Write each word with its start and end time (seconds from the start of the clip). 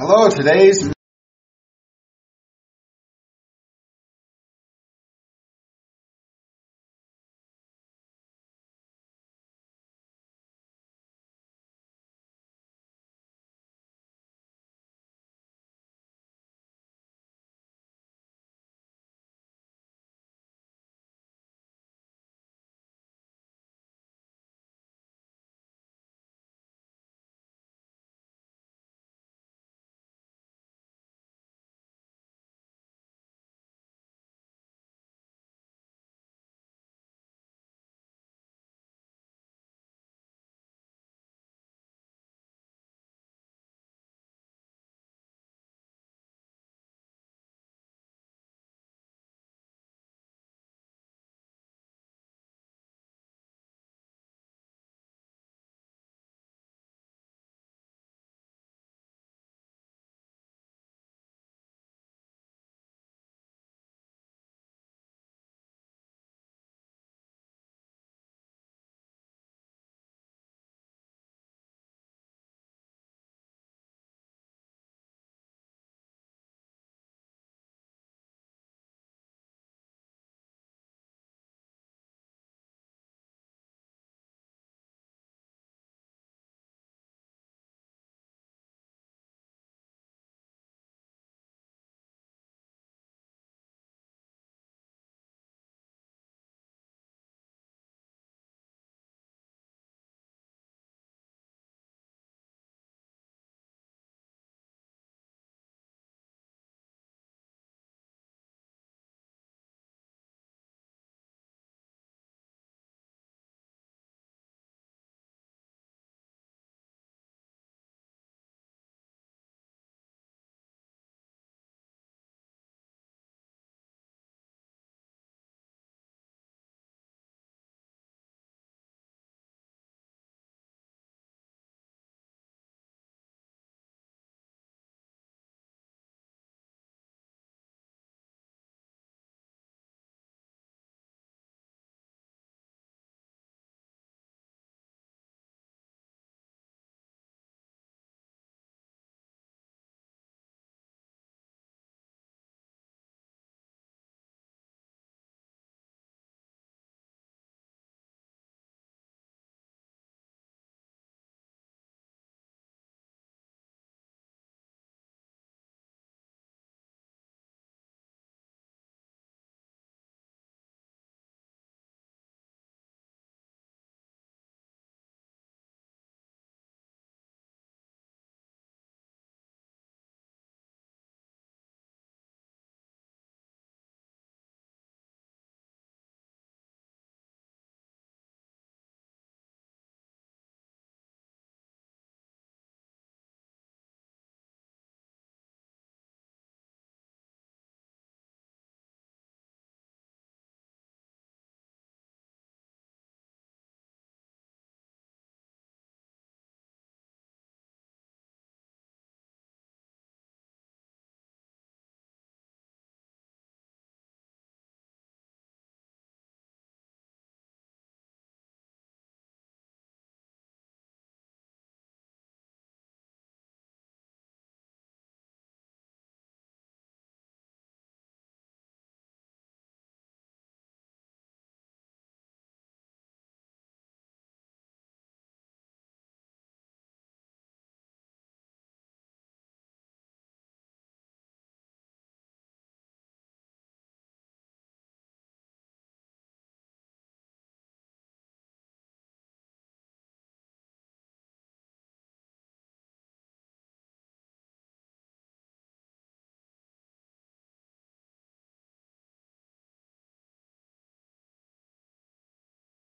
Hello, 0.00 0.28
today's 0.28 0.92